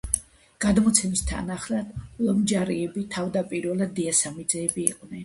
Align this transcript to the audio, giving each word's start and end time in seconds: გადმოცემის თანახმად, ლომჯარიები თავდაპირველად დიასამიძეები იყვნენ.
გადმოცემის 0.63 1.21
თანახმად, 1.31 1.91
ლომჯარიები 2.29 3.05
თავდაპირველად 3.17 3.95
დიასამიძეები 4.01 4.87
იყვნენ. 4.95 5.17